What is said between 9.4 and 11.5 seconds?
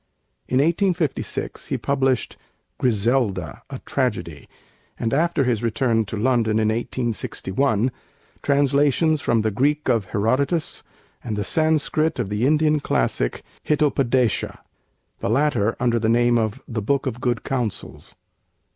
the Greek of Herodotus and the